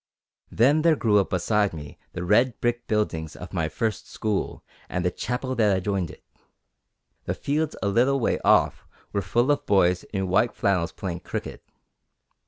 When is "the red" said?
2.13-2.59